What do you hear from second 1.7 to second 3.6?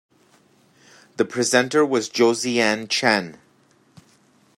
was Josiane Chen.